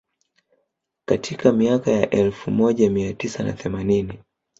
Katika 1.07 1.51
miaka 1.51 1.91
ya 1.91 2.09
elfu 2.09 2.51
moja 2.51 2.89
mia 2.89 3.13
tisa 3.13 3.43
na 3.43 3.53
themanini 3.53 4.19